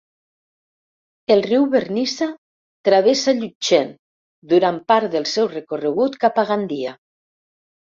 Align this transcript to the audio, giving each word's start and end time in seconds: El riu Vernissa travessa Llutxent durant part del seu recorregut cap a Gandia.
El 1.35 1.43
riu 1.47 1.67
Vernissa 1.75 2.29
travessa 2.91 3.37
Llutxent 3.43 3.95
durant 4.57 4.83
part 4.93 5.15
del 5.19 5.33
seu 5.37 5.55
recorregut 5.57 6.23
cap 6.27 6.45
a 6.47 6.53
Gandia. 6.55 7.01